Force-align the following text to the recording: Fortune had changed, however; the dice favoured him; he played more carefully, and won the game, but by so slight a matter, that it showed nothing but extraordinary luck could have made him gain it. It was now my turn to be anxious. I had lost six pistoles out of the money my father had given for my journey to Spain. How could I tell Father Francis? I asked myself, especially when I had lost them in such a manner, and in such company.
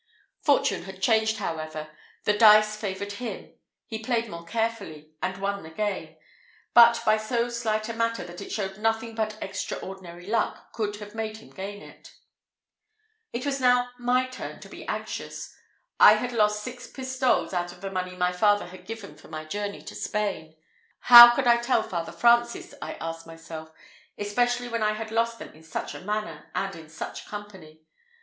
Fortune 0.41 0.85
had 0.85 0.99
changed, 0.99 1.37
however; 1.37 1.95
the 2.23 2.33
dice 2.35 2.75
favoured 2.75 3.11
him; 3.11 3.53
he 3.85 3.99
played 4.01 4.29
more 4.31 4.43
carefully, 4.43 5.11
and 5.21 5.37
won 5.37 5.61
the 5.61 5.69
game, 5.69 6.15
but 6.73 6.99
by 7.05 7.17
so 7.17 7.49
slight 7.49 7.87
a 7.87 7.93
matter, 7.93 8.23
that 8.23 8.41
it 8.41 8.51
showed 8.51 8.79
nothing 8.79 9.13
but 9.13 9.37
extraordinary 9.43 10.25
luck 10.25 10.73
could 10.73 10.95
have 10.95 11.13
made 11.13 11.37
him 11.37 11.51
gain 11.51 11.83
it. 11.83 12.15
It 13.31 13.45
was 13.45 13.61
now 13.61 13.91
my 13.99 14.25
turn 14.25 14.59
to 14.61 14.69
be 14.69 14.87
anxious. 14.87 15.53
I 15.99 16.13
had 16.13 16.31
lost 16.31 16.63
six 16.63 16.87
pistoles 16.87 17.53
out 17.53 17.71
of 17.71 17.81
the 17.81 17.91
money 17.91 18.15
my 18.15 18.31
father 18.31 18.65
had 18.69 18.87
given 18.87 19.15
for 19.15 19.27
my 19.27 19.45
journey 19.45 19.83
to 19.83 19.93
Spain. 19.93 20.55
How 21.01 21.35
could 21.35 21.45
I 21.45 21.57
tell 21.57 21.83
Father 21.83 22.11
Francis? 22.11 22.73
I 22.81 22.93
asked 22.95 23.27
myself, 23.27 23.69
especially 24.17 24.67
when 24.67 24.81
I 24.81 24.93
had 24.93 25.11
lost 25.11 25.37
them 25.37 25.53
in 25.53 25.61
such 25.61 25.93
a 25.93 26.01
manner, 26.01 26.49
and 26.55 26.75
in 26.75 26.89
such 26.89 27.27
company. 27.27 27.83